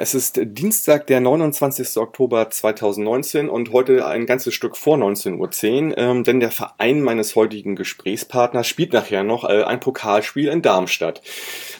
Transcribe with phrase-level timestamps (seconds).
[0.00, 1.98] es ist Dienstag, der 29.
[1.98, 7.36] Oktober 2019 und heute ein ganzes Stück vor 19.10 Uhr, ähm, denn der Verein meines
[7.36, 11.20] heutigen Gesprächspartners spielt nachher noch äh, ein Pokalspiel in Darmstadt.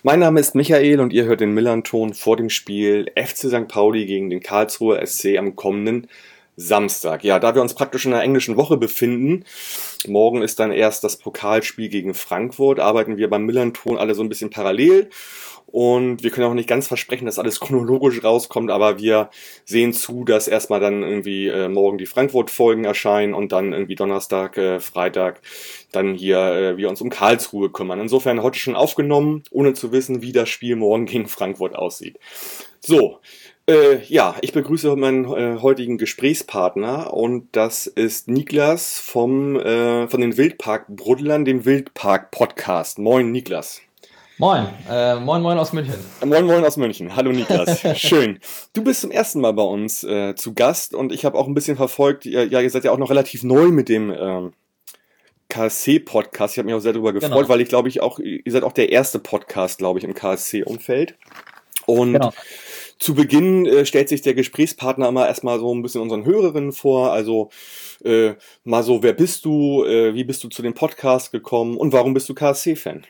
[0.03, 3.69] Mein Name ist Michael und ihr hört den Millanton vor dem Spiel FC St.
[3.69, 6.07] Pauli gegen den Karlsruher SC am kommenden
[6.61, 7.25] Samstag.
[7.25, 9.45] Ja, da wir uns praktisch in einer englischen Woche befinden,
[10.07, 14.29] morgen ist dann erst das Pokalspiel gegen Frankfurt, arbeiten wir beim Millanton alle so ein
[14.29, 15.09] bisschen parallel
[15.73, 19.31] und wir können auch nicht ganz versprechen, dass alles chronologisch rauskommt, aber wir
[19.65, 24.59] sehen zu, dass erstmal dann irgendwie äh, morgen die Frankfurt-Folgen erscheinen und dann irgendwie Donnerstag,
[24.59, 25.41] äh, Freitag
[25.93, 28.01] dann hier äh, wir uns um Karlsruhe kümmern.
[28.01, 32.19] Insofern heute schon aufgenommen, ohne zu wissen, wie das Spiel morgen gegen Frankfurt aussieht.
[32.81, 33.19] So,
[33.71, 40.21] äh, ja, ich begrüße meinen äh, heutigen Gesprächspartner und das ist Niklas vom äh, von
[40.21, 42.99] den Wildpark Brudlern, dem Wildpark Podcast.
[42.99, 43.81] Moin Niklas.
[44.39, 45.95] Moin, äh, moin, moin aus München.
[46.25, 47.15] Moin, moin aus München.
[47.15, 47.81] Hallo Niklas.
[47.99, 48.41] Schön.
[48.73, 51.55] Du bist zum ersten Mal bei uns äh, zu Gast und ich habe auch ein
[51.55, 54.53] bisschen verfolgt, ja, ihr seid ja auch noch relativ neu mit dem ähm,
[55.49, 56.55] KSC-Podcast.
[56.55, 57.49] Ich habe mich auch sehr darüber gefreut, genau.
[57.49, 61.17] weil ich glaube ich auch, ihr seid auch der erste Podcast, glaube ich, im KSC-Umfeld.
[61.87, 62.33] Und genau.
[63.01, 67.13] Zu Beginn äh, stellt sich der Gesprächspartner immer erstmal so ein bisschen unseren Hörerinnen vor.
[67.13, 67.49] Also
[68.05, 71.93] äh, mal so, wer bist du, äh, wie bist du zu dem Podcast gekommen und
[71.93, 73.05] warum bist du KSC-Fan?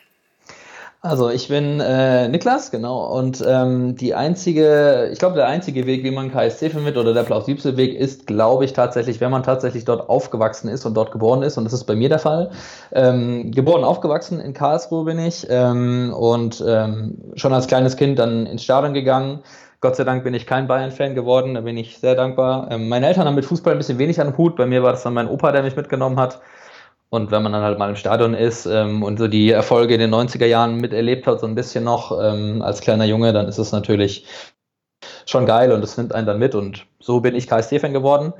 [1.03, 3.17] Also ich bin äh, Niklas, genau.
[3.17, 7.23] Und ähm, die einzige, ich glaube, der einzige Weg, wie man KSC findet oder der
[7.23, 11.41] plausibelste Weg ist, glaube ich tatsächlich, wenn man tatsächlich dort aufgewachsen ist und dort geboren
[11.41, 11.57] ist.
[11.57, 12.51] Und das ist bei mir der Fall.
[12.91, 18.45] Ähm, geboren, aufgewachsen in Karlsruhe bin ich ähm, und ähm, schon als kleines Kind dann
[18.45, 19.39] ins Stadion gegangen.
[19.81, 22.69] Gott sei Dank bin ich kein Bayern-Fan geworden, da bin ich sehr dankbar.
[22.69, 24.55] Ähm, meine Eltern haben mit Fußball ein bisschen wenig an den Hut.
[24.55, 26.39] Bei mir war das dann mein Opa, der mich mitgenommen hat.
[27.09, 29.99] Und wenn man dann halt mal im Stadion ist ähm, und so die Erfolge in
[29.99, 33.57] den 90er Jahren miterlebt hat, so ein bisschen noch ähm, als kleiner Junge, dann ist
[33.57, 34.27] es natürlich
[35.25, 36.53] schon geil und es nimmt einen dann mit.
[36.53, 38.33] Und so bin ich KSC-Fan geworden.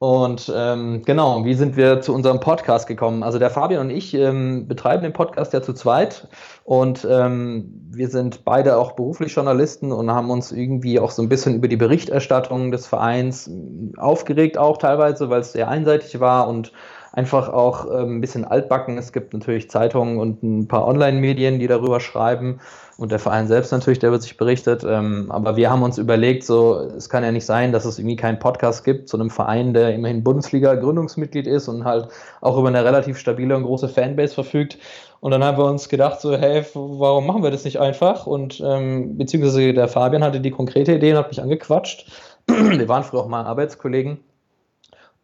[0.00, 3.24] Und ähm, genau, wie sind wir zu unserem Podcast gekommen?
[3.24, 6.28] Also der Fabian und ich ähm, betreiben den Podcast ja zu zweit
[6.62, 11.28] und ähm, wir sind beide auch beruflich Journalisten und haben uns irgendwie auch so ein
[11.28, 13.50] bisschen über die Berichterstattung des Vereins
[13.96, 16.72] aufgeregt, auch teilweise, weil es sehr einseitig war und
[17.12, 18.98] einfach auch ähm, ein bisschen altbacken.
[18.98, 22.60] Es gibt natürlich Zeitungen und ein paar Online-Medien, die darüber schreiben
[22.98, 24.84] und der Verein selbst natürlich, der wird sich berichtet.
[24.84, 28.16] Ähm, aber wir haben uns überlegt, so, es kann ja nicht sein, dass es irgendwie
[28.16, 32.08] keinen Podcast gibt zu einem Verein, der immerhin Bundesliga-Gründungsmitglied ist und halt
[32.40, 34.78] auch über eine relativ stabile und große Fanbase verfügt.
[35.20, 38.26] Und dann haben wir uns gedacht, so, hey, warum machen wir das nicht einfach?
[38.26, 42.10] Und ähm, beziehungsweise der Fabian hatte die konkrete Idee und hat mich angequatscht.
[42.48, 44.18] wir waren früher auch mal Arbeitskollegen.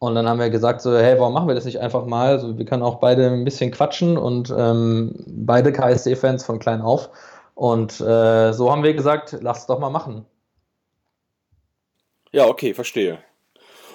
[0.04, 2.28] Und dann haben wir gesagt, so, hey, warum machen wir das nicht einfach mal?
[2.28, 7.10] Also, wir können auch beide ein bisschen quatschen und ähm, beide KSC-Fans von klein auf.
[7.54, 10.26] Und äh, so haben wir gesagt, lass es doch mal machen.
[12.32, 13.18] Ja, okay, verstehe.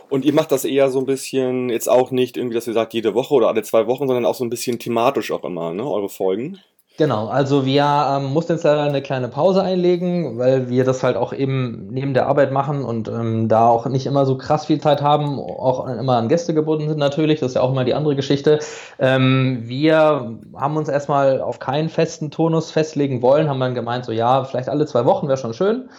[0.10, 2.94] Und ihr macht das eher so ein bisschen, jetzt auch nicht irgendwie, dass ihr sagt,
[2.94, 5.86] jede Woche oder alle zwei Wochen, sondern auch so ein bisschen thematisch auch immer, ne,
[5.86, 6.60] eure Folgen?
[7.00, 11.16] Genau, also wir ähm, mussten jetzt leider eine kleine Pause einlegen, weil wir das halt
[11.16, 14.82] auch eben neben der Arbeit machen und ähm, da auch nicht immer so krass viel
[14.82, 17.94] Zeit haben, auch immer an Gäste gebunden sind natürlich, das ist ja auch mal die
[17.94, 18.60] andere Geschichte.
[19.00, 24.12] Ähm, wir haben uns erstmal auf keinen festen Tonus festlegen wollen, haben dann gemeint, so
[24.12, 25.90] ja, vielleicht alle zwei Wochen wäre schon schön.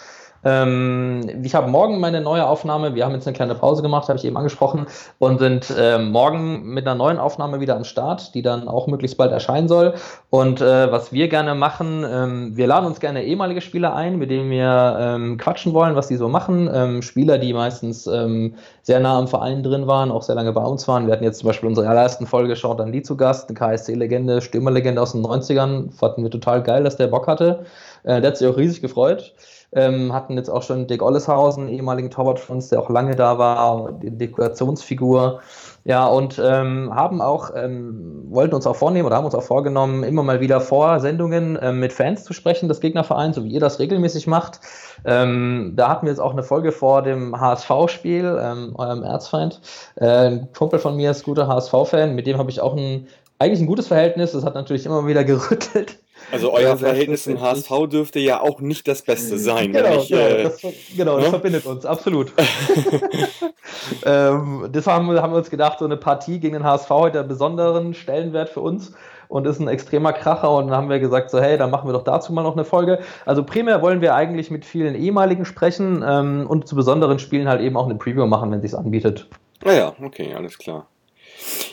[0.43, 2.95] Ähm, ich habe morgen meine neue Aufnahme.
[2.95, 4.87] Wir haben jetzt eine kleine Pause gemacht, habe ich eben angesprochen,
[5.19, 9.19] und sind äh, morgen mit einer neuen Aufnahme wieder am Start, die dann auch möglichst
[9.19, 9.95] bald erscheinen soll.
[10.31, 14.31] Und äh, was wir gerne machen, ähm, wir laden uns gerne ehemalige Spieler ein, mit
[14.31, 16.71] denen wir ähm, quatschen wollen, was die so machen.
[16.73, 20.63] Ähm, Spieler, die meistens ähm, sehr nah am Verein drin waren, auch sehr lange bei
[20.63, 21.07] uns waren.
[21.07, 25.03] Wir hatten jetzt zum Beispiel unsere allerersten Folge Jordan Lee zu Gast, eine KSC-Legende, Stürmerlegende
[25.03, 25.93] aus den 90ern.
[25.93, 27.67] Fanden wir total geil, dass der Bock hatte.
[28.05, 29.35] Äh, der hat sich auch riesig gefreut.
[29.73, 33.39] Ähm, hatten jetzt auch schon Dick Olleshausen, ehemaligen Torwart von uns, der auch lange da
[33.39, 35.41] war, die Dekorationsfigur.
[35.85, 40.03] Ja, und ähm, haben auch, ähm, wollten uns auch vornehmen oder haben uns auch vorgenommen,
[40.03, 43.61] immer mal wieder vor Sendungen ähm, mit Fans zu sprechen des Gegnervereins, so wie ihr
[43.61, 44.61] das regelmäßig macht.
[45.07, 49.63] Ähm, da hatten wir jetzt auch eine Folge vor dem HSV-Spiel, ähm, eurem Erzfeind.
[49.97, 53.07] Äh, ein Kumpel von mir ist guter HSV-Fan, mit dem habe ich auch ein,
[53.39, 54.33] eigentlich ein gutes Verhältnis.
[54.33, 55.99] Das hat natürlich immer wieder gerüttelt.
[56.33, 59.73] Also euer Verhältnis zum HSV dürfte ja auch nicht das Beste sein.
[59.73, 60.61] Genau, ich, genau, äh, das,
[60.97, 61.31] genau, das ne?
[61.31, 62.33] verbindet uns, absolut.
[64.05, 67.95] ähm, deshalb haben wir, uns gedacht, so eine Partie gegen den HSV hat einen besonderen
[67.95, 68.93] Stellenwert für uns
[69.29, 71.93] und ist ein extremer Kracher und dann haben wir gesagt, so hey, dann machen wir
[71.93, 72.99] doch dazu mal noch eine Folge.
[73.25, 77.61] Also primär wollen wir eigentlich mit vielen ehemaligen sprechen ähm, und zu besonderen Spielen halt
[77.61, 79.29] eben auch eine Preview machen, wenn sich's anbietet.
[79.65, 80.87] Naja, ah okay, alles klar.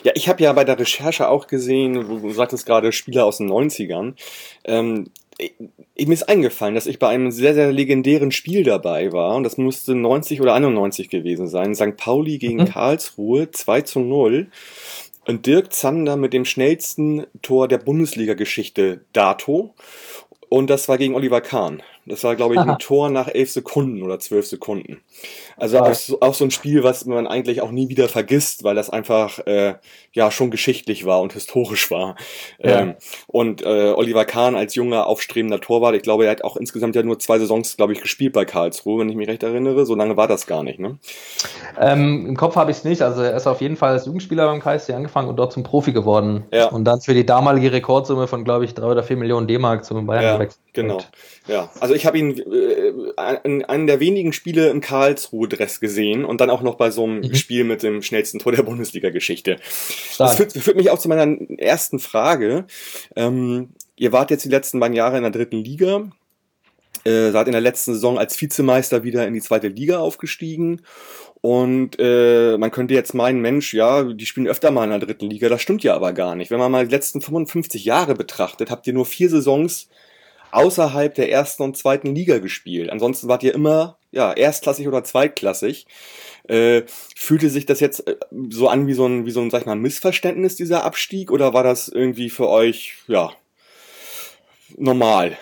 [0.02, 3.50] Ja, ich habe ja bei der Recherche auch gesehen, du sagtest gerade Spieler aus den
[3.50, 4.14] 90ern.
[4.64, 5.10] Ähm,
[5.96, 9.36] mir ist eingefallen, dass ich bei einem sehr, sehr legendären Spiel dabei war.
[9.36, 11.74] Und das musste 90 oder 91 gewesen sein.
[11.74, 11.96] St.
[11.96, 12.66] Pauli gegen mhm.
[12.66, 14.48] Karlsruhe, 2 zu 0.
[15.26, 19.74] Und Dirk Zander mit dem schnellsten Tor der Bundesliga-Geschichte dato.
[20.48, 21.82] Und das war gegen Oliver Kahn.
[22.08, 25.00] Das war, glaube ich, ein Tor nach elf Sekunden oder zwölf Sekunden.
[25.56, 28.90] Also auch, auch, so ein Spiel, was man eigentlich auch nie wieder vergisst, weil das
[28.90, 29.74] einfach äh,
[30.12, 32.16] ja schon geschichtlich war und historisch war.
[32.62, 32.80] Ja.
[32.80, 32.94] Ähm,
[33.26, 37.02] und äh, Oliver Kahn als junger, aufstrebender Torwart, ich glaube, er hat auch insgesamt ja
[37.02, 39.84] nur zwei Saisons, glaube ich, gespielt bei Karlsruhe, wenn ich mich recht erinnere.
[39.84, 40.98] So lange war das gar nicht, ne?
[41.80, 43.02] Ähm, Im Kopf habe ich es nicht.
[43.02, 45.92] Also er ist auf jeden Fall als Jugendspieler beim KSC angefangen und dort zum Profi
[45.92, 46.44] geworden.
[46.52, 46.66] Ja.
[46.66, 50.06] Und dann für die damalige Rekordsumme von, glaube ich, drei oder vier Millionen D-Mark zum
[50.06, 50.62] Bayern ja, gewechselt.
[50.72, 50.98] Genau.
[51.48, 56.40] Ja, also ich habe ihn äh, in einem der wenigen Spiele im Karlsruhe-Dress gesehen und
[56.40, 57.34] dann auch noch bei so einem mhm.
[57.34, 59.56] Spiel mit dem schnellsten Tor der Bundesliga-Geschichte.
[60.18, 62.66] Das führt, führt, mich auch zu meiner ersten Frage.
[63.16, 66.10] Ähm, ihr wart jetzt die letzten beiden Jahre in der dritten Liga,
[67.04, 70.82] äh, seid in der letzten Saison als Vizemeister wieder in die zweite Liga aufgestiegen
[71.40, 75.30] und äh, man könnte jetzt meinen, Mensch, ja, die spielen öfter mal in der dritten
[75.30, 75.48] Liga.
[75.48, 76.50] Das stimmt ja aber gar nicht.
[76.50, 79.88] Wenn man mal die letzten 55 Jahre betrachtet, habt ihr nur vier Saisons
[80.50, 82.90] außerhalb der ersten und zweiten Liga gespielt.
[82.90, 85.86] Ansonsten wart ihr immer ja erstklassig oder zweitklassig.
[86.44, 86.82] Äh,
[87.14, 88.16] fühlte sich das jetzt äh,
[88.48, 91.52] so an wie so ein wie so ein sag ich mal Missverständnis dieser Abstieg oder
[91.52, 93.32] war das irgendwie für euch ja
[94.76, 95.36] normal?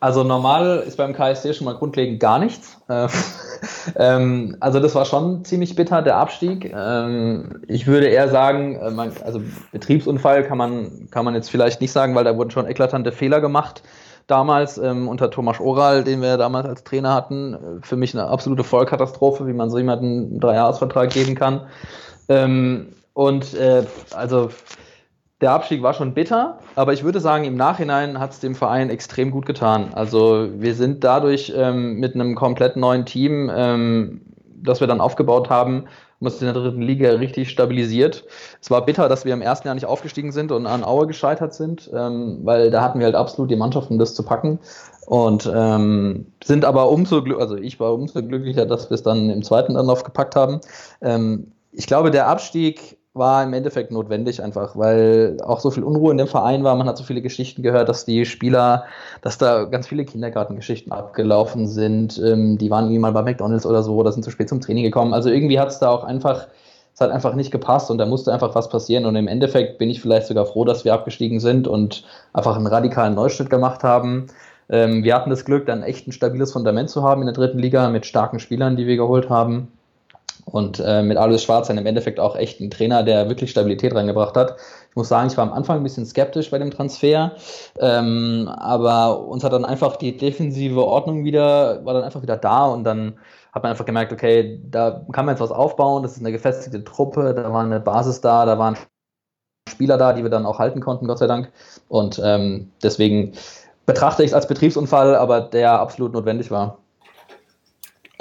[0.00, 2.76] Also normal ist beim KSC schon mal grundlegend gar nichts.
[2.88, 3.06] Äh,
[3.96, 6.74] ähm, also das war schon ziemlich bitter, der Abstieg.
[6.74, 9.40] Ähm, ich würde eher sagen, äh, man, also
[9.70, 13.40] Betriebsunfall kann man, kann man jetzt vielleicht nicht sagen, weil da wurden schon eklatante Fehler
[13.40, 13.84] gemacht
[14.26, 17.54] damals ähm, unter Thomas Oral, den wir damals als Trainer hatten.
[17.54, 21.62] Äh, für mich eine absolute Vollkatastrophe, wie man so jemanden einen Dreijahresvertrag geben kann.
[22.28, 23.84] Ähm, und äh,
[24.14, 24.50] also
[25.42, 28.90] der Abstieg war schon bitter, aber ich würde sagen, im Nachhinein hat es dem Verein
[28.90, 29.92] extrem gut getan.
[29.92, 34.20] Also wir sind dadurch ähm, mit einem komplett neuen Team, ähm,
[34.62, 35.84] das wir dann aufgebaut haben,
[36.20, 38.24] uns in der dritten Liga richtig stabilisiert.
[38.60, 41.54] Es war bitter, dass wir im ersten Jahr nicht aufgestiegen sind und an Aue gescheitert
[41.54, 44.58] sind, ähm, weil da hatten wir halt absolut die Mannschaft, um das zu packen.
[45.06, 49.42] Und ähm, sind aber umso, also ich war umso glücklicher, dass wir es dann im
[49.42, 50.60] zweiten Anlauf gepackt haben.
[51.00, 56.12] Ähm, ich glaube, der Abstieg war im Endeffekt notwendig einfach, weil auch so viel Unruhe
[56.12, 56.74] in dem Verein war.
[56.76, 58.84] Man hat so viele Geschichten gehört, dass die Spieler,
[59.20, 62.18] dass da ganz viele Kindergartengeschichten abgelaufen sind.
[62.24, 64.84] Ähm, die waren irgendwie mal bei McDonalds oder so oder sind zu spät zum Training
[64.84, 65.12] gekommen.
[65.12, 66.48] Also irgendwie hat es da auch einfach,
[66.94, 69.04] es hat einfach nicht gepasst und da musste einfach was passieren.
[69.04, 72.66] Und im Endeffekt bin ich vielleicht sogar froh, dass wir abgestiegen sind und einfach einen
[72.66, 74.28] radikalen Neuschnitt gemacht haben.
[74.70, 77.58] Ähm, wir hatten das Glück, dann echt ein stabiles Fundament zu haben in der dritten
[77.58, 79.68] Liga mit starken Spielern, die wir geholt haben.
[80.52, 83.94] Und äh, mit Alois Schwarz dann im Endeffekt auch echt ein Trainer, der wirklich Stabilität
[83.94, 84.56] reingebracht hat.
[84.90, 87.32] Ich muss sagen, ich war am Anfang ein bisschen skeptisch bei dem Transfer,
[87.80, 92.66] ähm, aber uns hat dann einfach die defensive Ordnung wieder, war dann einfach wieder da
[92.66, 93.18] und dann
[93.52, 96.84] hat man einfach gemerkt, okay, da kann man jetzt was aufbauen, das ist eine gefestigte
[96.84, 98.76] Truppe, da war eine Basis da, da waren
[99.70, 101.50] Spieler da, die wir dann auch halten konnten, Gott sei Dank.
[101.88, 103.32] Und ähm, deswegen
[103.86, 106.81] betrachte ich es als Betriebsunfall, aber der absolut notwendig war.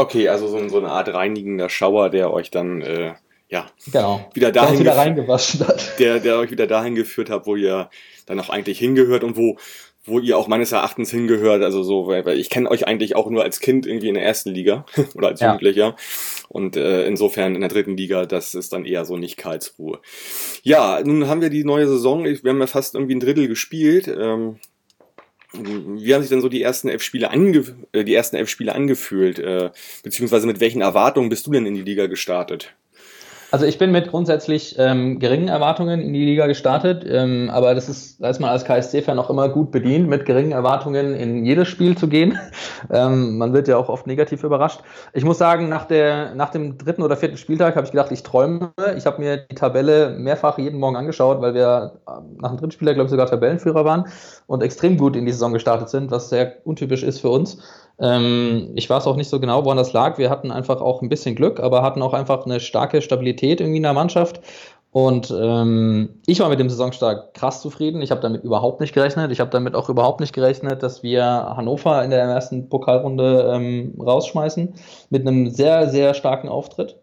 [0.01, 3.13] Okay, also so, so, eine Art reinigender Schauer, der euch dann äh,
[3.49, 4.27] ja genau.
[4.33, 5.99] wieder dahin wieder reingewaschen hat.
[5.99, 7.87] Der, der euch wieder dahin geführt hat, wo ihr
[8.25, 9.57] dann auch eigentlich hingehört und wo
[10.03, 13.43] wo ihr auch meines Erachtens hingehört, also so, weil, ich kenne euch eigentlich auch nur
[13.43, 15.49] als Kind irgendwie in der ersten Liga oder als ja.
[15.49, 15.95] Jugendlicher
[16.49, 19.99] und äh, insofern in der dritten Liga, das ist dann eher so nicht Karlsruhe.
[20.63, 24.07] Ja, nun haben wir die neue Saison, wir haben ja fast irgendwie ein Drittel gespielt,
[24.07, 24.57] ähm,
[25.53, 28.73] wie haben sich denn so die ersten elf Spiele, ange äh, die ersten elf Spiele
[28.73, 29.39] angefühlt?
[29.39, 29.71] Äh,
[30.03, 32.73] beziehungsweise mit welchen Erwartungen bist du denn in die Liga gestartet?
[33.51, 37.89] Also ich bin mit grundsätzlich ähm, geringen Erwartungen in die Liga gestartet, ähm, aber das
[37.89, 41.67] ist, da ist man als KSC-Fan auch immer gut bedient, mit geringen Erwartungen in jedes
[41.67, 42.39] Spiel zu gehen.
[42.89, 44.79] ähm, man wird ja auch oft negativ überrascht.
[45.11, 48.23] Ich muss sagen, nach, der, nach dem dritten oder vierten Spieltag habe ich gedacht, ich
[48.23, 48.71] träume.
[48.95, 52.71] Ich habe mir die Tabelle mehrfach jeden Morgen angeschaut, weil wir ähm, nach dem dritten
[52.71, 54.05] Spieltag, glaube ich, sogar Tabellenführer waren
[54.47, 57.61] und extrem gut in die Saison gestartet sind, was sehr untypisch ist für uns.
[58.01, 60.17] Ähm, ich weiß auch nicht so genau, woran das lag.
[60.17, 63.77] Wir hatten einfach auch ein bisschen Glück, aber hatten auch einfach eine starke Stabilität irgendwie
[63.77, 64.41] in der Mannschaft.
[64.91, 68.01] Und ähm, ich war mit dem Saisonstart krass zufrieden.
[68.01, 69.31] Ich habe damit überhaupt nicht gerechnet.
[69.31, 73.95] Ich habe damit auch überhaupt nicht gerechnet, dass wir Hannover in der ersten Pokalrunde ähm,
[74.01, 74.73] rausschmeißen
[75.09, 77.00] mit einem sehr, sehr starken Auftritt.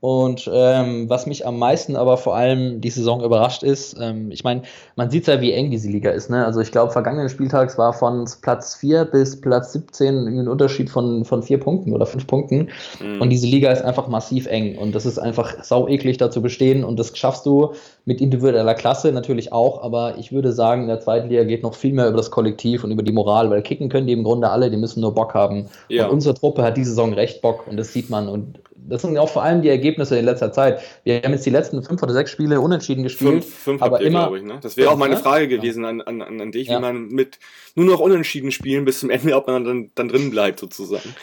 [0.00, 4.44] Und ähm, was mich am meisten aber vor allem die Saison überrascht ist, ähm, ich
[4.44, 4.62] meine,
[4.96, 6.30] man sieht ja, wie eng diese Liga ist.
[6.30, 6.44] Ne?
[6.44, 11.26] Also ich glaube, vergangenen Spieltags war von Platz 4 bis Platz 17 ein Unterschied von,
[11.26, 12.70] von vier Punkten oder fünf Punkten.
[12.98, 13.20] Mhm.
[13.20, 14.78] Und diese Liga ist einfach massiv eng.
[14.78, 16.82] Und das ist einfach sau eklig da zu bestehen.
[16.82, 17.74] Und das schaffst du
[18.06, 19.82] mit individueller Klasse natürlich auch.
[19.82, 22.84] Aber ich würde sagen, in der zweiten Liga geht noch viel mehr über das Kollektiv
[22.84, 25.34] und über die Moral, weil kicken können die im Grunde alle, die müssen nur Bock
[25.34, 25.66] haben.
[25.88, 26.06] Ja.
[26.06, 28.26] Und unsere Truppe hat diese Saison recht Bock und das sieht man.
[28.26, 30.80] Und das sind auch vor allem die Ergebnisse in letzter Zeit.
[31.04, 33.44] Wir haben jetzt die letzten fünf oder sechs Spiele unentschieden gespielt.
[33.44, 34.58] Fünf, fünf aber ihr, immer, ich, ne?
[34.60, 35.20] Das wäre auch meine ne?
[35.20, 36.76] Frage gewesen an, an, an dich, ja.
[36.76, 37.38] wie man mit
[37.74, 41.14] nur noch unentschieden spielen bis zum Ende, ob man dann, dann drin bleibt sozusagen.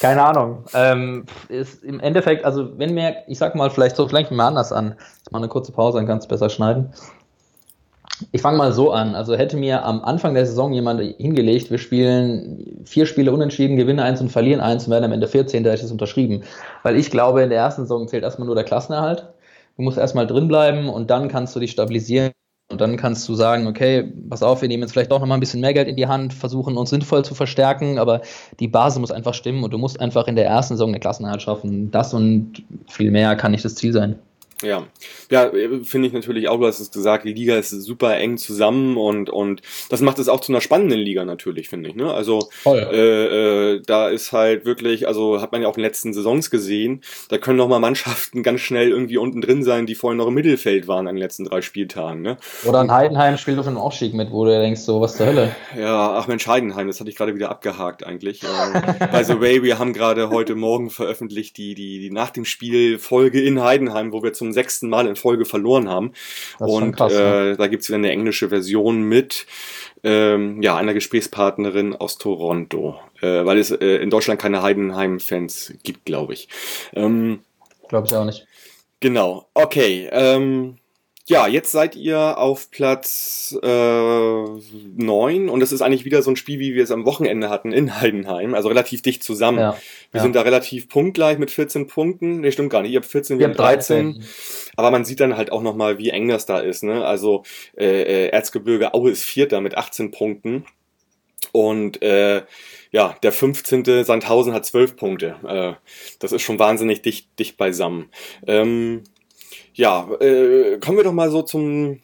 [0.00, 0.64] Keine Ahnung.
[0.74, 4.72] Ähm, ist im Endeffekt, also wenn mir, ich sag mal, vielleicht so, vielleicht mal anders
[4.72, 4.94] an.
[5.30, 6.94] Mal eine kurze Pause, dann kannst du besser schneiden.
[8.32, 9.14] Ich fange mal so an.
[9.14, 14.00] Also hätte mir am Anfang der Saison jemand hingelegt, wir spielen vier Spiele unentschieden, gewinnen
[14.00, 16.42] eins und verlieren eins und werden am Ende 14, da hätte ich es unterschrieben.
[16.82, 19.28] Weil ich glaube, in der ersten Saison zählt erstmal nur der Klassenerhalt.
[19.76, 22.32] Du musst erstmal drin bleiben und dann kannst du dich stabilisieren.
[22.70, 25.40] Und dann kannst du sagen, okay, pass auf, wir nehmen jetzt vielleicht doch nochmal ein
[25.40, 28.20] bisschen mehr Geld in die Hand, versuchen uns sinnvoll zu verstärken, aber
[28.60, 31.40] die Basis muss einfach stimmen und du musst einfach in der ersten Saison eine Klassenerhalt
[31.40, 31.90] schaffen.
[31.90, 34.18] Das und viel mehr kann nicht das Ziel sein.
[34.62, 34.86] Ja,
[35.30, 35.50] ja,
[35.84, 39.30] finde ich natürlich auch, du hast es gesagt, die Liga ist super eng zusammen und,
[39.30, 41.94] und das macht es auch zu einer spannenden Liga natürlich, finde ich.
[41.94, 42.12] Ne?
[42.12, 42.90] Also oh ja.
[42.90, 46.50] äh, äh, da ist halt wirklich, also hat man ja auch in den letzten Saisons
[46.50, 50.26] gesehen, da können noch mal Mannschaften ganz schnell irgendwie unten drin sein, die vorhin noch
[50.26, 52.22] im Mittelfeld waren an den letzten drei Spieltagen.
[52.22, 52.36] Ne?
[52.64, 55.26] Oder ein Heidenheim spielt doch schon auch schick mit, wo du denkst, so was zur
[55.26, 55.54] Hölle.
[55.78, 58.40] Ja, ach Mensch, Heidenheim, das hatte ich gerade wieder abgehakt eigentlich.
[59.12, 62.98] By the way, wir haben gerade heute Morgen veröffentlicht die, die, die nach dem Spiel
[62.98, 66.12] Folge in Heidenheim, wo wir zum zum sechsten Mal in Folge verloren haben.
[66.58, 69.46] Und krass, äh, da gibt's wieder eine englische Version mit
[70.04, 76.06] ähm, ja, einer Gesprächspartnerin aus Toronto, äh, weil es äh, in Deutschland keine Heidenheim-Fans gibt,
[76.06, 76.48] glaube ich.
[76.94, 77.40] Ähm,
[77.88, 78.46] glaube ich auch nicht.
[79.00, 80.08] Genau, okay.
[80.10, 80.78] Ähm,
[81.28, 86.36] ja, jetzt seid ihr auf Platz äh, 9 und das ist eigentlich wieder so ein
[86.36, 89.58] Spiel, wie wir es am Wochenende hatten in Heidenheim, also relativ dicht zusammen.
[89.58, 89.76] Ja,
[90.10, 90.22] wir ja.
[90.22, 92.40] sind da relativ punktgleich mit 14 Punkten.
[92.40, 92.92] Nee, stimmt gar nicht.
[92.92, 94.14] Ihr habt 14, wir haben 13.
[94.14, 94.28] 13.
[94.76, 96.82] Aber man sieht dann halt auch nochmal, wie eng das da ist.
[96.82, 97.04] Ne?
[97.04, 97.42] Also
[97.76, 100.64] äh, äh, Erzgebirge Aue ist Vierter mit 18 Punkten.
[101.52, 102.42] Und äh,
[102.90, 104.04] ja, der 15.
[104.04, 105.36] Sandhausen hat 12 Punkte.
[105.46, 105.74] Äh,
[106.20, 108.10] das ist schon wahnsinnig dicht, dicht beisammen.
[108.46, 109.02] Ähm,
[109.74, 112.00] ja, äh, kommen wir doch mal so zum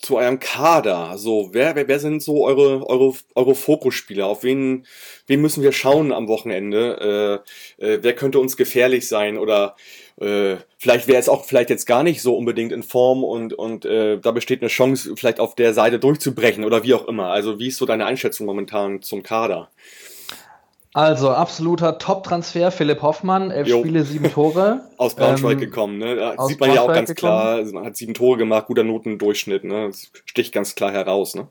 [0.00, 1.18] zu eurem Kader.
[1.18, 4.26] So, wer, wer, wer sind so eure, eure, eure Fokusspieler?
[4.26, 4.86] Auf wen,
[5.26, 7.44] wen müssen wir schauen am Wochenende?
[7.78, 9.36] Äh, äh, wer könnte uns gefährlich sein?
[9.36, 9.76] Oder
[10.20, 13.84] äh, vielleicht wäre es auch vielleicht jetzt gar nicht so unbedingt in Form und, und
[13.84, 17.26] äh, da besteht eine Chance, vielleicht auf der Seite durchzubrechen oder wie auch immer.
[17.26, 19.70] Also wie ist so deine Einschätzung momentan zum Kader?
[20.92, 23.78] Also absoluter Top-Transfer, Philipp Hoffmann, elf jo.
[23.78, 24.88] Spiele, sieben Tore.
[24.96, 26.16] Aus Braunschweig ähm, gekommen, ne?
[26.16, 27.32] Da sieht man ja auch ganz gekommen.
[27.32, 29.86] klar, man hat sieben Tore gemacht, guter Notendurchschnitt, ne?
[29.86, 31.46] Das sticht ganz klar heraus, ne?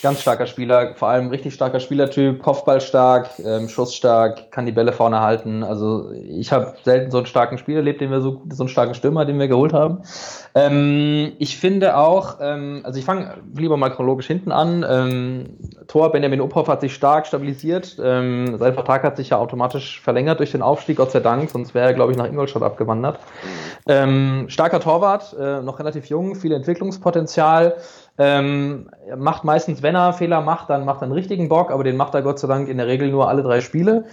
[0.00, 5.20] Ganz starker Spieler, vor allem richtig starker Spielertyp, Kopfballstark, ähm, schussstark, kann die Bälle vorne
[5.20, 5.64] halten.
[5.64, 8.94] Also ich habe selten so einen starken Spieler erlebt, den wir so, so einen starken
[8.94, 10.02] Stürmer, den wir geholt haben.
[10.54, 14.86] Ähm, ich finde auch, ähm, also ich fange lieber mal chronologisch hinten an.
[14.88, 15.56] Ähm,
[15.88, 17.96] Tor Benjamin Uphoff hat sich stark stabilisiert.
[18.00, 21.74] Ähm, sein Vertrag hat sich ja automatisch verlängert durch den Aufstieg, Gott sei Dank, sonst
[21.74, 23.18] wäre er, glaube ich, nach Ingolstadt abgewandert.
[23.88, 27.76] Ähm, starker Torwart, äh, noch relativ jung, viel Entwicklungspotenzial.
[28.20, 31.96] Ähm, macht meistens, wenn er Fehler macht, dann macht er einen richtigen Bock, aber den
[31.96, 34.06] macht er Gott sei Dank in der Regel nur alle drei Spiele.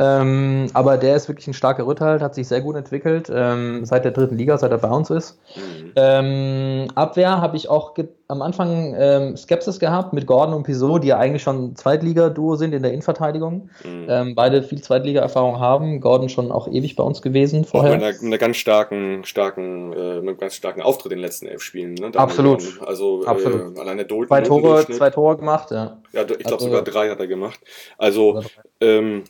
[0.00, 4.06] Ähm, aber der ist wirklich ein starker Rückhalt, hat sich sehr gut entwickelt, ähm, seit
[4.06, 5.38] der dritten Liga, seit er bei uns ist.
[5.54, 5.92] Mhm.
[5.94, 7.94] Ähm, Abwehr habe ich auch
[8.28, 12.72] am Anfang ähm, Skepsis gehabt mit Gordon und Pisot, die ja eigentlich schon Zweitliga-Duo sind
[12.72, 13.68] in der Innenverteidigung.
[13.84, 14.06] Mhm.
[14.08, 16.00] Ähm, beide viel Zweitliga-Erfahrung haben.
[16.00, 17.98] Gordon schon auch ewig bei uns gewesen vorher.
[17.98, 21.92] Mit einer, ganz starken, starken, äh, mit ganz starken Auftritt in den letzten elf Spielen.
[21.92, 22.10] Ne?
[22.14, 22.80] Absolut.
[22.86, 23.76] Also Absolut.
[23.76, 24.28] Äh, alleine Dolten.
[24.28, 25.98] Zwei Tore, zwei Tore gemacht, ja.
[26.12, 27.60] Ja, ich glaube also, sogar drei hat er gemacht.
[27.98, 28.42] Also
[28.80, 29.24] ähm,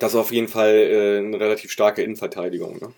[0.00, 2.78] das ist auf jeden Fall äh, eine relativ starke Innenverteidigung.
[2.80, 2.88] Ne?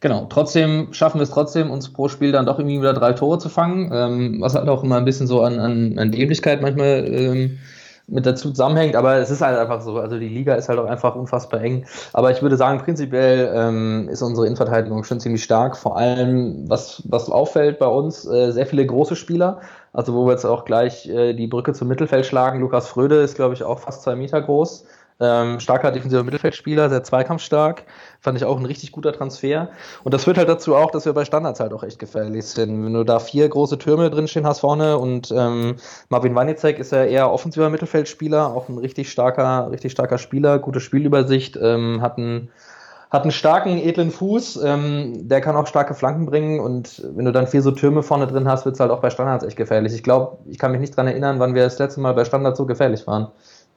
[0.00, 3.38] Genau, trotzdem schaffen wir es trotzdem, uns pro Spiel dann doch irgendwie wieder drei Tore
[3.38, 7.06] zu fangen, ähm, was halt auch immer ein bisschen so an, an, an Dämlichkeit manchmal
[7.06, 7.58] ähm,
[8.10, 10.86] mit dazu zusammenhängt, aber es ist halt einfach so, also die Liga ist halt auch
[10.86, 11.86] einfach unfassbar eng.
[12.12, 17.02] Aber ich würde sagen, prinzipiell ähm, ist unsere Innenverteidigung schon ziemlich stark, vor allem was,
[17.08, 19.60] was auffällt bei uns, äh, sehr viele große Spieler,
[19.92, 22.60] also wo wir jetzt auch gleich äh, die Brücke zum Mittelfeld schlagen.
[22.60, 24.84] Lukas Fröde ist, glaube ich, auch fast zwei Meter groß.
[25.20, 27.84] Ähm, starker defensiver Mittelfeldspieler, sehr zweikampfstark.
[28.20, 29.68] Fand ich auch ein richtig guter Transfer.
[30.02, 32.84] Und das führt halt dazu auch, dass wir bei Standards halt auch echt gefährlich sind.
[32.84, 35.76] Wenn du da vier große Türme drinstehen hast vorne und ähm,
[36.08, 40.80] Marvin Wanicek ist ja eher offensiver Mittelfeldspieler, auch ein richtig starker, richtig starker Spieler, gute
[40.80, 42.50] Spielübersicht, ähm, hat ein
[43.10, 47.32] hat einen starken, edlen Fuß, ähm, der kann auch starke Flanken bringen und wenn du
[47.32, 49.92] dann vier so Türme vorne drin hast, wird es halt auch bei Standards echt gefährlich.
[49.94, 52.56] Ich glaube, ich kann mich nicht dran erinnern, wann wir das letzte Mal bei Standards
[52.56, 53.26] so gefährlich waren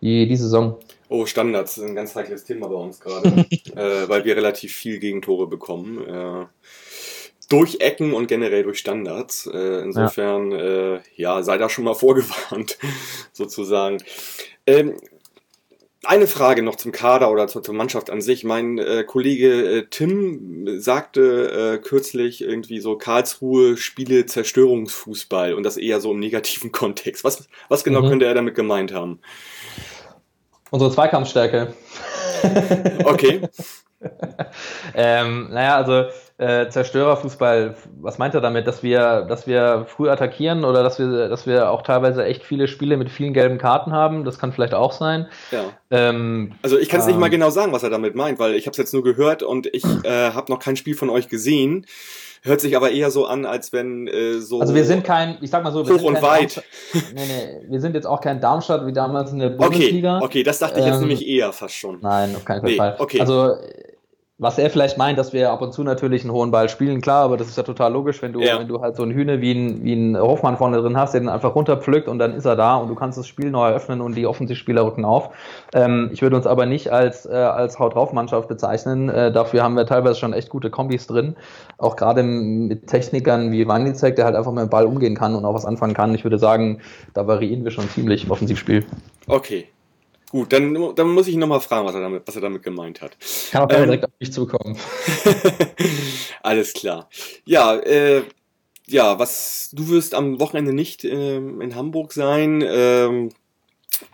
[0.04, 0.76] wie die Saison.
[1.14, 3.30] Oh, Standards, ein ganz heikles Thema bei uns gerade,
[3.76, 6.04] äh, weil wir relativ viel Gegentore bekommen.
[6.08, 6.48] Äh,
[7.50, 9.46] durch Ecken und generell durch Standards.
[9.46, 10.96] Äh, insofern, ja.
[10.96, 12.80] Äh, ja, sei da schon mal vorgewarnt,
[13.32, 14.00] sozusagen.
[14.66, 14.96] Ähm,
[16.04, 18.44] eine Frage noch zum Kader oder zur, zur Mannschaft an sich.
[18.44, 25.78] Mein äh, Kollege äh, Tim sagte äh, kürzlich irgendwie so Karlsruhe spiele Zerstörungsfußball und das
[25.78, 27.24] eher so im negativen Kontext.
[27.24, 28.10] Was, was genau mhm.
[28.10, 29.20] könnte er damit gemeint haben?
[30.74, 31.74] Unsere Zweikampfstärke.
[33.06, 33.42] Okay.
[34.96, 38.68] ähm, naja, also äh, Zerstörerfußball, was meint er damit?
[38.68, 42.68] Dass wir, dass wir früh attackieren oder dass wir, dass wir auch teilweise echt viele
[42.68, 44.26] Spiele mit vielen gelben Karten haben?
[44.26, 45.28] Das kann vielleicht auch sein.
[45.52, 45.64] Ja.
[45.90, 48.40] Ähm, also ich kann es ähm, nicht mal ähm, genau sagen, was er damit meint,
[48.40, 51.10] weil ich habe es jetzt nur gehört und ich äh, habe noch kein Spiel von
[51.10, 51.86] euch gesehen.
[52.46, 54.60] Hört sich aber eher so an, als wenn äh, so.
[54.60, 56.62] Also wir sind kein, ich sag mal so, wir hoch sind und weit.
[56.94, 60.18] nee, nee, wir sind jetzt auch kein Darmstadt wie damals in der Bundesliga.
[60.18, 62.00] Okay, okay, das dachte ich jetzt ähm, nämlich eher fast schon.
[62.02, 62.98] Nein, auf keinen nee, Fall.
[63.00, 63.22] Okay.
[63.22, 63.56] Also
[64.40, 67.24] was er vielleicht meint, dass wir ab und zu natürlich einen hohen Ball spielen, klar,
[67.24, 68.60] aber das ist ja total logisch, wenn du, ja.
[68.60, 71.22] wenn du halt so einen Hühne wie ein, wie ein Hofmann vorne drin hast, der
[71.22, 74.02] den einfach runterpflückt und dann ist er da und du kannst das Spiel neu eröffnen
[74.02, 75.30] und die Offensivspieler rücken auf.
[75.76, 79.08] Ähm, ich würde uns aber nicht als, äh, als Haut-drauf-Mannschaft bezeichnen.
[79.10, 81.36] Äh, dafür haben wir teilweise schon echt gute Kombis drin.
[81.78, 85.46] Auch gerade mit Technikern wie Wanizek, der halt einfach mit dem Ball umgehen kann und
[85.46, 86.16] auch was anfangen kann.
[86.16, 86.82] Ich würde sagen,
[87.14, 88.84] da variieren wir schon ziemlich im Offensivspiel.
[89.28, 89.68] Okay,
[90.34, 93.04] Gut, dann, dann muss ich ihn nochmal fragen, was er, damit, was er damit gemeint
[93.04, 93.16] hat.
[93.52, 94.76] Kann auch ähm, direkt auf mich zukommen.
[96.42, 97.08] Alles klar.
[97.46, 98.24] Ja, äh,
[98.88, 102.64] ja, was du wirst am Wochenende nicht ähm, in Hamburg sein.
[102.66, 103.30] Ähm,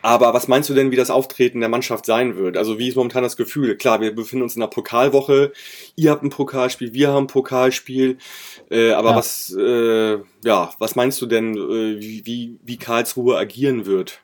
[0.02, 2.58] aber was meinst du denn, wie das Auftreten der Mannschaft sein wird?
[2.58, 3.78] Also wie ist momentan das Gefühl?
[3.78, 5.54] Klar, wir befinden uns in der Pokalwoche.
[5.96, 8.18] Ihr habt ein Pokalspiel, wir haben ein Pokalspiel.
[8.70, 9.16] Äh, aber ja.
[9.16, 14.20] was, äh, ja, was meinst du denn, äh, wie, wie, wie Karlsruhe agieren wird?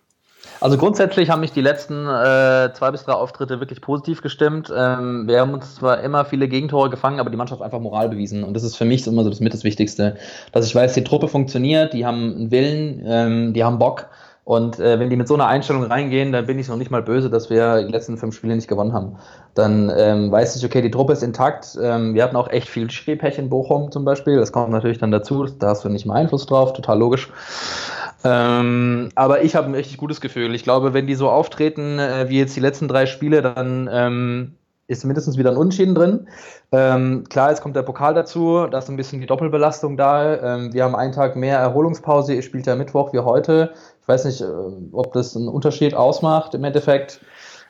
[0.62, 4.72] Also grundsätzlich haben mich die letzten äh, zwei bis drei Auftritte wirklich positiv gestimmt.
[4.76, 8.44] Ähm, wir haben uns zwar immer viele Gegentore gefangen, aber die Mannschaft einfach Moral bewiesen.
[8.44, 10.16] Und das ist für mich immer so das mit das Wichtigste.
[10.52, 14.08] Dass ich weiß, die Truppe funktioniert, die haben einen Willen, ähm, die haben Bock.
[14.46, 17.02] Und äh, wenn die mit so einer Einstellung reingehen, dann bin ich noch nicht mal
[17.02, 19.18] böse, dass wir die letzten fünf Spiele nicht gewonnen haben.
[19.56, 21.76] Dann ähm, weiß ich, okay, die Truppe ist intakt.
[21.82, 24.38] Ähm, wir hatten auch echt viel Schreepech in Bochum zum Beispiel.
[24.38, 25.46] Das kommt natürlich dann dazu.
[25.46, 27.32] Da hast du nicht mehr Einfluss drauf, total logisch.
[28.24, 30.56] Ähm, aber ich habe ein richtig gutes Gefühl.
[30.56, 34.56] Ich glaube, wenn die so auftreten äh, wie jetzt die letzten drei Spiele, dann ähm,
[34.88, 36.28] ist mindestens wieder ein Unentschieden drin.
[36.72, 40.56] Ähm, klar, jetzt kommt der Pokal dazu, da ist ein bisschen die Doppelbelastung da.
[40.56, 42.34] Ähm, wir haben einen Tag mehr Erholungspause.
[42.34, 43.74] Ihr spielt ja Mittwoch wie heute.
[44.02, 44.46] Ich weiß nicht, äh,
[44.92, 47.22] ob das einen Unterschied ausmacht im Endeffekt.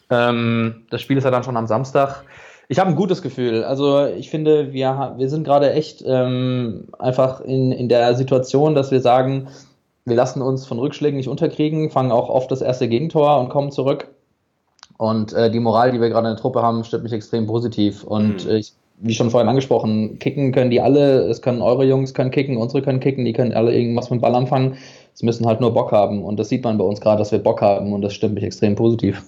[0.10, 2.24] Ähm, das Spiel ist ja dann schon am Samstag.
[2.68, 3.64] Ich habe ein gutes Gefühl.
[3.64, 8.92] Also ich finde, wir, wir sind gerade echt ähm, einfach in, in der Situation, dass
[8.92, 9.48] wir sagen,
[10.06, 13.72] wir lassen uns von Rückschlägen nicht unterkriegen, fangen auch oft das erste Gegentor und kommen
[13.72, 14.08] zurück.
[14.98, 18.04] Und äh, die Moral, die wir gerade in der Truppe haben, stimmt mich extrem positiv.
[18.04, 18.52] Und mhm.
[18.52, 21.24] ich, wie schon vorhin angesprochen, kicken können die alle.
[21.28, 24.36] Es können eure Jungs können kicken, unsere können kicken, die können alle irgendwas mit Ball
[24.36, 24.78] anfangen.
[25.14, 26.24] Sie müssen halt nur Bock haben.
[26.24, 27.92] Und das sieht man bei uns gerade, dass wir Bock haben.
[27.92, 29.22] Und das stimmt mich extrem positiv.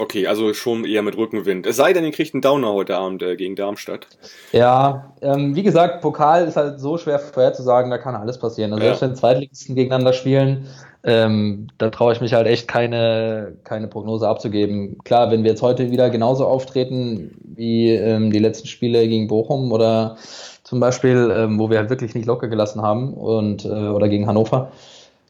[0.00, 1.66] Okay, also schon eher mit Rückenwind.
[1.66, 4.06] Es sei denn, ihr kriegt einen Downer heute Abend äh, gegen Darmstadt.
[4.50, 8.72] Ja, ähm, wie gesagt, Pokal ist halt so schwer vorherzusagen, da kann alles passieren.
[8.72, 8.94] Also ja.
[8.94, 10.68] selbst wenn Zweitligisten gegeneinander spielen,
[11.04, 14.96] ähm, da traue ich mich halt echt keine, keine Prognose abzugeben.
[15.04, 19.70] Klar, wenn wir jetzt heute wieder genauso auftreten wie ähm, die letzten Spiele gegen Bochum
[19.70, 20.16] oder
[20.64, 24.26] zum Beispiel, ähm, wo wir halt wirklich nicht locker gelassen haben und äh, oder gegen
[24.26, 24.72] Hannover,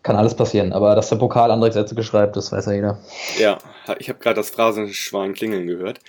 [0.03, 0.73] kann alles passieren.
[0.73, 2.99] Aber dass der Pokal andere Sätze geschreibt, das weiß ja jeder.
[3.39, 3.59] Ja,
[3.99, 6.01] ich habe gerade das Phrasenschwein klingeln gehört.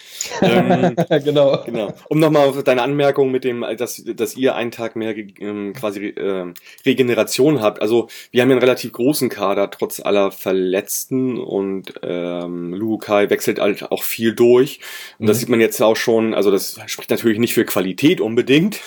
[0.42, 1.62] Ähm, genau.
[1.66, 1.94] genau.
[2.08, 6.08] Um nochmal auf deine Anmerkung mit dem, dass, dass ihr einen Tag mehr ähm, quasi
[6.08, 6.54] äh,
[6.86, 7.82] Regeneration habt.
[7.82, 13.60] Also wir haben ja einen relativ großen Kader, trotz aller Verletzten und ähm, Lukai wechselt
[13.60, 14.80] halt auch viel durch.
[15.20, 15.28] Und mhm.
[15.28, 18.80] das sieht man jetzt auch schon, also das spricht natürlich nicht für Qualität unbedingt,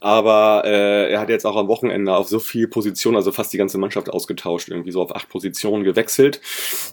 [0.00, 3.58] aber äh, er hat jetzt auch am Wochenende auf so viel Positionen, also fast die
[3.58, 6.40] ganze Mannschaft ausgetauscht, irgendwie so auf acht Positionen gewechselt.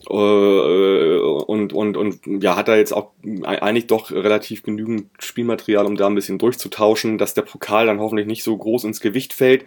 [0.09, 3.11] Äh, und, und, und ja, hat da jetzt auch
[3.43, 8.27] eigentlich doch relativ genügend Spielmaterial, um da ein bisschen durchzutauschen, dass der Pokal dann hoffentlich
[8.27, 9.65] nicht so groß ins Gewicht fällt.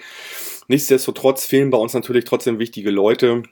[0.69, 3.43] Nichtsdestotrotz fehlen bei uns natürlich trotzdem wichtige Leute.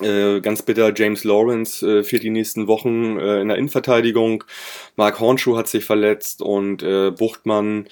[0.00, 4.44] Äh, ganz bitter, James Lawrence äh, fehlt die nächsten Wochen äh, in der Innenverteidigung.
[4.96, 7.86] Mark Hornschuh hat sich verletzt und äh, Buchtmann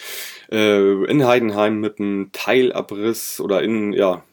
[0.50, 4.24] äh, in Heidenheim mit einem Teilabriss oder in, ja,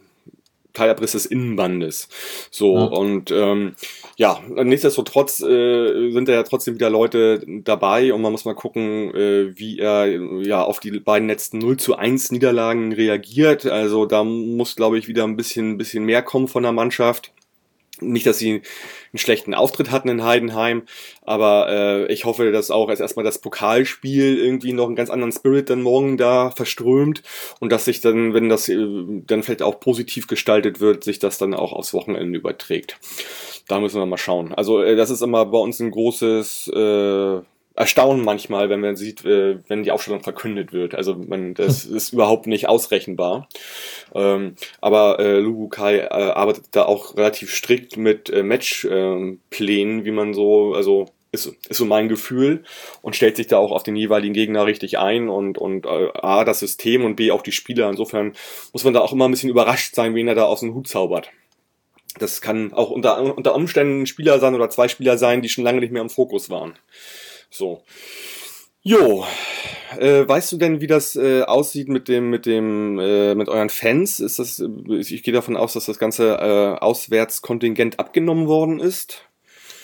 [0.76, 2.08] Teilabriss des Innenbandes.
[2.52, 2.86] So, ja.
[2.86, 3.76] und ähm,
[4.18, 9.14] ja, nichtsdestotrotz äh, sind da ja trotzdem wieder Leute dabei und man muss mal gucken,
[9.16, 10.06] äh, wie er
[10.44, 13.66] ja auf die beiden letzten 0 zu 1 Niederlagen reagiert.
[13.66, 17.32] Also da muss, glaube ich, wieder ein bisschen, bisschen mehr kommen von der Mannschaft.
[18.12, 20.84] Nicht, dass sie einen schlechten Auftritt hatten in Heidenheim,
[21.22, 25.32] aber äh, ich hoffe, dass auch erst erstmal das Pokalspiel irgendwie noch einen ganz anderen
[25.32, 27.24] Spirit dann morgen da verströmt
[27.60, 28.86] und dass sich dann, wenn das äh,
[29.28, 33.00] dann vielleicht auch positiv gestaltet wird, sich das dann auch aufs Wochenende überträgt.
[33.68, 34.54] Da müssen wir mal schauen.
[34.54, 37.41] Also äh, das ist immer bei uns ein großes äh,
[37.76, 40.96] Erstaunen manchmal, wenn man sieht, äh, wenn die Aufstellung verkündet wird.
[40.96, 43.50] Also man, das ist überhaupt nicht ausrechenbar.
[44.14, 50.12] Ähm, aber äh, Lubukai äh, arbeitet da auch relativ strikt mit äh, Matchplänen, äh, wie
[50.12, 52.64] man so, also ist, ist so mein Gefühl
[53.02, 56.46] und stellt sich da auch auf den jeweiligen Gegner richtig ein und, und äh, A,
[56.46, 57.90] das System und B, auch die Spieler.
[57.90, 58.34] Insofern
[58.74, 60.88] muss man da auch immer ein bisschen überrascht sein, wen er da aus dem Hut
[60.88, 61.30] zaubert.
[62.18, 65.66] Das kann auch unter, unter Umständen ein Spieler sein oder zwei Spieler sein, die schon
[65.66, 66.76] lange nicht mehr im Fokus waren.
[67.56, 67.82] So.
[68.82, 69.26] Jo,
[69.98, 73.70] äh, weißt du denn, wie das äh, aussieht mit dem, mit dem, äh, mit euren
[73.70, 74.20] Fans?
[74.20, 79.28] Ist das, ich gehe davon aus, dass das ganze äh, Auswärtskontingent abgenommen worden ist.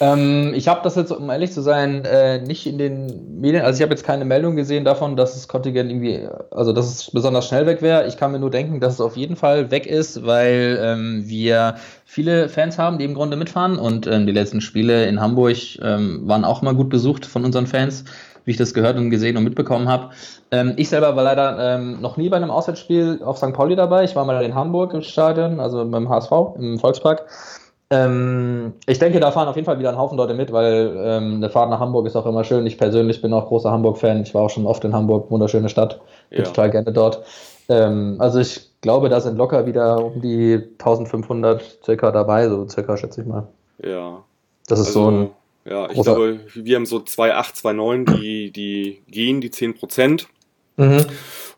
[0.01, 3.77] Ähm, ich habe das jetzt, um ehrlich zu sein, äh, nicht in den Medien, also
[3.77, 7.47] ich habe jetzt keine Meldung gesehen davon, dass das Kontingent irgendwie, also dass es besonders
[7.47, 8.07] schnell weg wäre.
[8.07, 11.75] Ich kann mir nur denken, dass es auf jeden Fall weg ist, weil ähm, wir
[12.03, 16.21] viele Fans haben, die im Grunde mitfahren und ähm, die letzten Spiele in Hamburg ähm,
[16.23, 18.03] waren auch mal gut besucht von unseren Fans,
[18.43, 20.09] wie ich das gehört und gesehen und mitbekommen habe.
[20.49, 23.53] Ähm, ich selber war leider ähm, noch nie bei einem Auswärtsspiel auf St.
[23.53, 24.03] Pauli dabei.
[24.03, 27.27] Ich war mal in Hamburg im Stadion, also beim HSV im Volkspark.
[27.91, 31.36] Ähm, ich denke, da fahren auf jeden Fall wieder ein Haufen Leute mit, weil ähm,
[31.36, 32.65] eine Fahrt nach Hamburg ist auch immer schön.
[32.65, 34.23] Ich persönlich bin auch großer Hamburg-Fan.
[34.23, 35.99] Ich war auch schon oft in Hamburg, wunderschöne Stadt.
[36.30, 36.45] Bin ja.
[36.45, 37.23] total gerne dort.
[37.67, 42.95] Ähm, also ich glaube, da sind locker wieder um die 1500 circa dabei, so circa
[42.95, 43.47] schätze ich mal.
[43.84, 44.23] Ja.
[44.67, 45.30] Das ist also, so ein.
[45.65, 50.27] Ja, ich glaube, wir haben so 2,8, 2,9, die, die gehen, die 10 Prozent.
[50.81, 51.05] Mhm.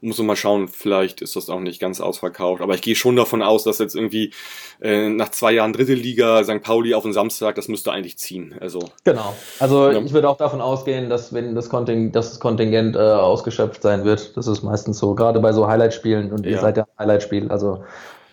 [0.02, 2.62] Muss man mal schauen, vielleicht ist das auch nicht ganz ausverkauft.
[2.62, 4.34] Aber ich gehe schon davon aus, dass jetzt irgendwie
[4.82, 6.62] äh, nach zwei Jahren dritte Liga St.
[6.62, 8.54] Pauli auf den Samstag, das müsste eigentlich ziehen.
[8.60, 9.34] Also, genau.
[9.60, 10.02] Also ja.
[10.02, 14.04] ich würde auch davon ausgehen, dass wenn das Kontingent, dass das Kontingent äh, ausgeschöpft sein
[14.04, 16.60] wird, das ist meistens so, gerade bei so Highlight-Spielen und ihr ja.
[16.60, 17.50] seid ja ein Highlight-Spiel.
[17.50, 17.86] Also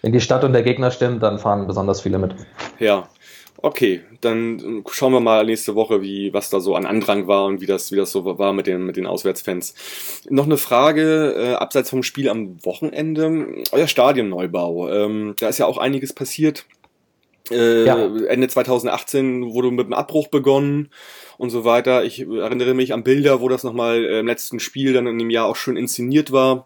[0.02, 2.34] wenn die Stadt und der Gegner stimmt, dann fahren besonders viele mit.
[2.78, 3.08] Ja,
[3.62, 7.60] Okay, dann schauen wir mal nächste Woche, wie was da so an Andrang war und
[7.60, 9.74] wie das, wie das so war mit den, mit den Auswärtsfans.
[10.30, 14.88] Noch eine Frage, äh, abseits vom Spiel am Wochenende, euer Stadionneubau.
[14.88, 16.64] Ähm, da ist ja auch einiges passiert.
[17.50, 17.96] Äh, ja.
[18.28, 20.88] Ende 2018 wurde mit dem Abbruch begonnen
[21.36, 22.04] und so weiter.
[22.04, 25.46] Ich erinnere mich an Bilder, wo das nochmal im letzten Spiel dann in dem Jahr
[25.46, 26.64] auch schön inszeniert war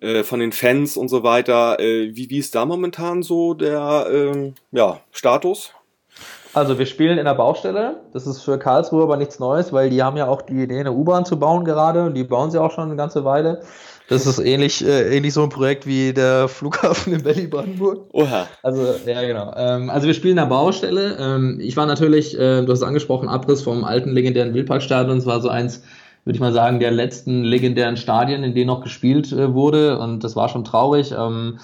[0.00, 1.80] äh, von den Fans und so weiter.
[1.80, 5.72] Äh, wie, wie ist da momentan so der äh, ja, Status?
[6.58, 8.00] Also wir spielen in der Baustelle.
[8.12, 10.92] Das ist für Karlsruhe aber nichts Neues, weil die haben ja auch die Idee, eine
[10.92, 13.62] U-Bahn zu bauen gerade und die bauen sie auch schon eine ganze Weile.
[14.08, 18.06] Das ist ähnlich, äh, ähnlich so ein Projekt wie der Flughafen in Berlin-Brandenburg.
[18.12, 18.46] Oha.
[18.62, 19.52] Also, ja, genau.
[19.54, 21.16] Ähm, also wir spielen in der Baustelle.
[21.20, 25.18] Ähm, ich war natürlich, äh, du hast es angesprochen, Abriss vom alten legendären Wildparkstadion.
[25.18, 25.82] Es war so eins,
[26.24, 29.98] würde ich mal sagen, der letzten legendären Stadien, in denen noch gespielt äh, wurde.
[29.98, 31.12] Und das war schon traurig.
[31.12, 31.58] Ähm,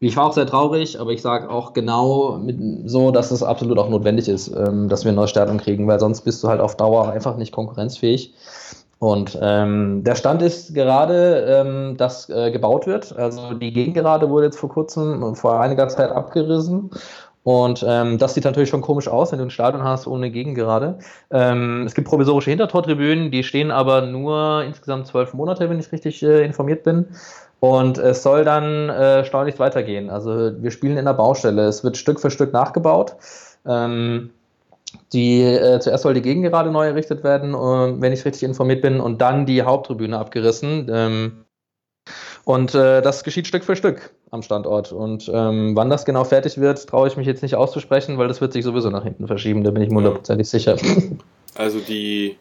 [0.00, 2.40] ich war auch sehr traurig, aber ich sage auch genau
[2.84, 5.98] so, dass es absolut auch notwendig ist, ähm, dass wir eine neue Startung kriegen, weil
[5.98, 8.32] sonst bist du halt auf Dauer einfach nicht konkurrenzfähig.
[9.00, 13.16] Und ähm, der Stand ist gerade, ähm, dass äh, gebaut wird.
[13.16, 16.90] Also die Gegengerade wurde jetzt vor kurzem, vor einiger Zeit abgerissen.
[17.44, 20.98] Und ähm, das sieht natürlich schon komisch aus, wenn du ein Stadion hast ohne Gegengerade.
[21.30, 26.22] Ähm, es gibt provisorische Hintertortribünen, die stehen aber nur insgesamt zwölf Monate, wenn ich richtig
[26.22, 27.06] äh, informiert bin.
[27.60, 30.10] Und es soll dann äh, steuerlich weitergehen.
[30.10, 31.66] Also wir spielen in der Baustelle.
[31.66, 33.16] Es wird Stück für Stück nachgebaut.
[33.66, 34.30] Ähm,
[35.12, 39.00] die, äh, zuerst soll die Gegengerade neu errichtet werden, äh, wenn ich richtig informiert bin,
[39.00, 40.88] und dann die Haupttribüne abgerissen.
[40.90, 41.44] Ähm,
[42.44, 44.92] und äh, das geschieht Stück für Stück am Standort.
[44.92, 48.40] Und ähm, wann das genau fertig wird, traue ich mich jetzt nicht auszusprechen, weil das
[48.40, 50.76] wird sich sowieso nach hinten verschieben, da bin ich mir hundertprozentig sicher.
[51.54, 52.36] Also die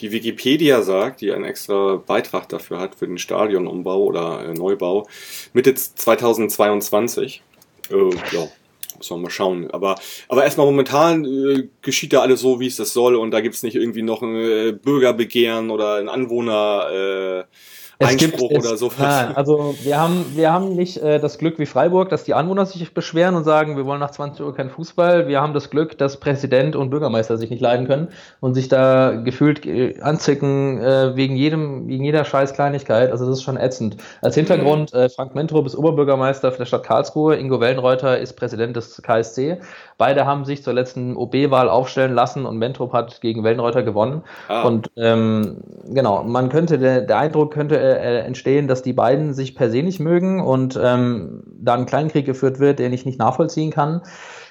[0.00, 5.06] die Wikipedia sagt, die einen extra Beitrag dafür hat, für den Stadionumbau oder äh, Neubau,
[5.52, 7.42] Mitte 2022.
[7.90, 7.94] Äh,
[8.32, 8.48] ja,
[8.96, 9.70] muss man mal schauen.
[9.70, 9.96] Aber,
[10.28, 13.62] aber erstmal momentan äh, geschieht da alles so, wie es das soll und da gibt's
[13.62, 17.46] nicht irgendwie noch ein äh, Bürgerbegehren oder ein Anwohner.
[17.46, 17.54] Äh,
[18.00, 18.98] Einspruch oder sowas.
[18.98, 22.64] Nein, also wir haben, wir haben nicht äh, das Glück wie Freiburg, dass die Anwohner
[22.64, 25.26] sich beschweren und sagen, wir wollen nach 20 Uhr keinen Fußball.
[25.26, 28.08] Wir haben das Glück, dass Präsident und Bürgermeister sich nicht leiden können
[28.40, 33.10] und sich da gefühlt äh, anzicken äh, wegen jedem, wegen jeder scheiß Kleinigkeit.
[33.10, 33.96] Also das ist schon ätzend.
[34.22, 39.02] Als Hintergrund, äh, Frank Mentrup ist Oberbürgermeister der Stadt Karlsruhe, Ingo Wellenreuter ist Präsident des
[39.02, 39.58] KSC.
[39.96, 44.22] Beide haben sich zur letzten OB-Wahl aufstellen lassen und Mentrup hat gegen Wellenreuter gewonnen.
[44.48, 44.62] Ah.
[44.62, 45.58] Und ähm,
[45.88, 49.82] genau, man könnte, der, der Eindruck könnte äh, entstehen, dass die beiden sich per se
[49.82, 54.02] nicht mögen und ähm, da ein Kleinkrieg geführt wird, den ich nicht nachvollziehen kann.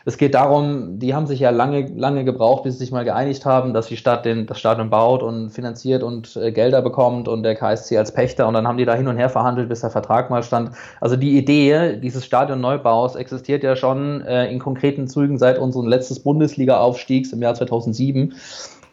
[0.08, 3.46] Es geht darum, die haben sich ja lange, lange gebraucht, bis sie sich mal geeinigt
[3.46, 7.44] haben, dass die Stadt den, das Stadion baut und finanziert und äh, Gelder bekommt und
[7.44, 9.90] der KSC als Pächter und dann haben die da hin und her verhandelt, bis der
[9.90, 10.72] Vertrag mal stand.
[11.02, 16.24] Also die Idee dieses Stadionneubaus existiert ja schon äh, in konkreten Zügen seit unserem letzten
[16.24, 18.34] Bundesliga-Aufstiegs im Jahr 2007.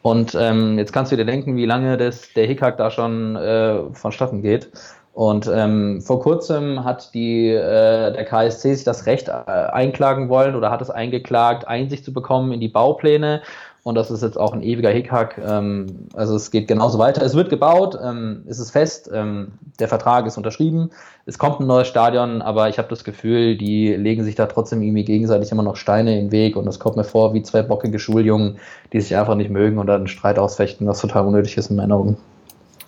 [0.05, 3.91] Und ähm, jetzt kannst du dir denken, wie lange das, der Hickhack da schon äh,
[3.95, 4.71] vonstatten geht.
[5.15, 10.57] Und ähm, vor kurzem hat die, äh, der KSC sich das Recht äh, einklagen wollen
[10.57, 13.41] oder hat es eingeklagt, Einsicht zu bekommen in die Baupläne.
[13.85, 15.39] Und das ist jetzt auch ein ewiger Hickhack.
[15.47, 17.23] Ähm, also es geht genauso weiter.
[17.23, 20.91] Es wird gebaut, ähm, es ist fest, ähm, der Vertrag ist unterschrieben,
[21.27, 24.83] es kommt ein neues Stadion, aber ich habe das Gefühl, die legen sich da trotzdem
[24.83, 27.63] irgendwie gegenseitig immer noch Steine in den Weg und es kommt mir vor wie zwei
[27.63, 28.59] bockige Schuljungen,
[28.93, 31.77] die sich einfach nicht mögen und dann einen Streit ausfechten, was total unnötig ist in
[31.77, 32.17] meinen Augen.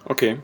[0.07, 0.39] Okay.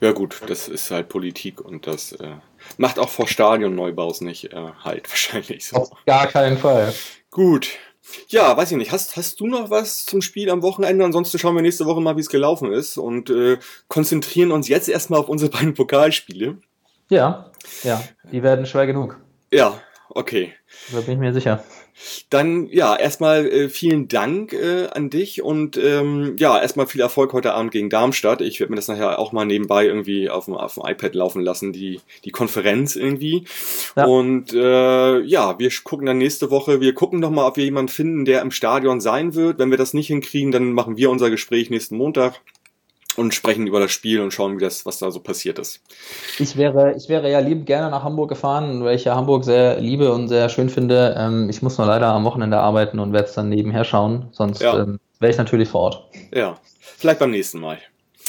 [0.00, 2.32] Ja gut, das ist halt Politik und das äh,
[2.76, 5.76] macht auch vor Stadionneubaus nicht äh, halt wahrscheinlich so.
[5.76, 6.92] Auf gar keinen Fall.
[7.30, 7.78] Gut,
[8.28, 8.92] ja, weiß ich nicht.
[8.92, 11.04] Hast, hast du noch was zum Spiel am Wochenende?
[11.04, 14.88] Ansonsten schauen wir nächste Woche mal, wie es gelaufen ist und äh, konzentrieren uns jetzt
[14.88, 16.58] erstmal auf unsere beiden Pokalspiele.
[17.08, 17.50] Ja,
[17.82, 19.18] ja, die werden schwer genug.
[19.50, 20.52] Ja, okay.
[20.92, 21.62] Da bin ich mir sicher.
[22.30, 27.32] Dann ja, erstmal äh, vielen Dank äh, an dich und ähm, ja, erstmal viel Erfolg
[27.32, 28.40] heute Abend gegen Darmstadt.
[28.40, 31.42] Ich werde mir das nachher auch mal nebenbei irgendwie auf dem, auf dem iPad laufen
[31.42, 33.44] lassen, die, die Konferenz irgendwie.
[33.96, 34.06] Ja.
[34.06, 37.92] Und äh, ja, wir gucken dann nächste Woche, wir gucken noch mal, ob wir jemanden
[37.92, 39.58] finden, der im Stadion sein wird.
[39.58, 42.40] Wenn wir das nicht hinkriegen, dann machen wir unser Gespräch nächsten Montag
[43.16, 45.80] und sprechen über das Spiel und schauen, wie das, was da so passiert ist.
[46.38, 49.80] Ich wäre, ich wäre ja lieb gerne nach Hamburg gefahren, weil ich ja Hamburg sehr
[49.80, 51.14] liebe und sehr schön finde.
[51.18, 54.62] Ähm, ich muss nur leider am Wochenende arbeiten und werde es dann nebenher schauen, sonst
[54.62, 54.80] ja.
[54.80, 56.08] ähm, wäre ich natürlich vor Ort.
[56.34, 57.78] Ja, vielleicht beim nächsten Mal.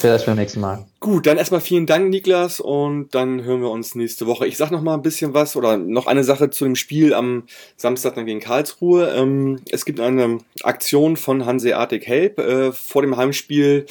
[0.04, 0.84] Vielleicht beim nächsten Mal.
[1.00, 4.46] Gut, dann erstmal vielen Dank, Niklas, und dann hören wir uns nächste Woche.
[4.46, 7.44] Ich sag noch mal ein bisschen was oder noch eine Sache zu dem Spiel am
[7.78, 9.14] Samstag dann gegen Karlsruhe.
[9.16, 12.38] Ähm, es gibt eine Aktion von Hanseatic Help.
[12.38, 13.86] Äh, vor dem Heimspiel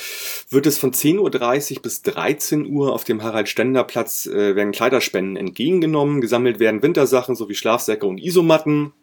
[0.51, 6.21] wird es von 10.30 Uhr bis 13 Uhr auf dem Harald-Stender-Platz äh, werden Kleiderspenden entgegengenommen.
[6.21, 8.93] Gesammelt werden Wintersachen sowie Schlafsäcke und Isomatten.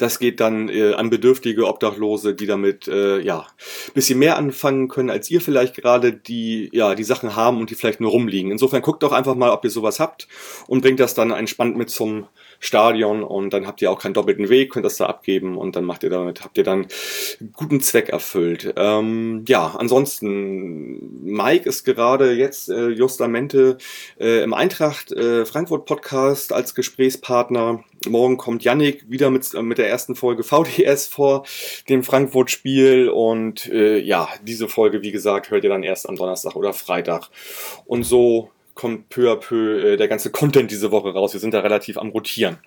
[0.00, 3.46] Das geht dann äh, an bedürftige Obdachlose, die damit äh, ja
[3.92, 7.74] bisschen mehr anfangen können als ihr vielleicht gerade, die ja die Sachen haben und die
[7.74, 8.50] vielleicht nur rumliegen.
[8.50, 10.26] Insofern guckt doch einfach mal, ob ihr sowas habt
[10.68, 12.26] und bringt das dann entspannt mit zum
[12.62, 15.84] Stadion und dann habt ihr auch keinen doppelten Weg, könnt das da abgeben und dann
[15.84, 16.86] macht ihr damit, habt ihr dann
[17.54, 18.74] guten Zweck erfüllt.
[18.76, 23.78] Ähm, ja, ansonsten, Mike ist gerade jetzt äh, justamente
[24.20, 27.82] äh, im Eintracht äh, Frankfurt Podcast als Gesprächspartner.
[28.06, 31.44] Morgen kommt Yannick wieder mit, äh, mit der ersten Folge VDS vor
[31.88, 36.56] dem Frankfurt-Spiel und äh, ja, diese Folge, wie gesagt, hört ihr dann erst am Donnerstag
[36.56, 37.30] oder Freitag.
[37.86, 41.32] Und so kommt peu à peu äh, der ganze Content diese Woche raus.
[41.32, 42.58] Wir sind da relativ am Rotieren.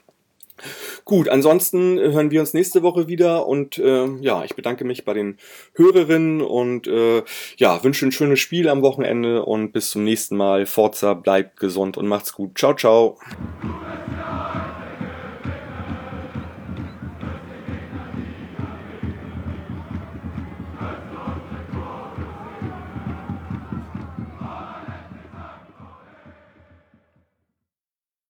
[1.04, 5.14] Gut, ansonsten hören wir uns nächste Woche wieder und äh, ja, ich bedanke mich bei
[5.14, 5.38] den
[5.74, 7.24] Hörerinnen und äh,
[7.58, 10.66] ja, wünsche ein schönes Spiel am Wochenende und bis zum nächsten Mal.
[10.66, 12.58] Forza, bleibt gesund und macht's gut.
[12.58, 13.18] Ciao, ciao.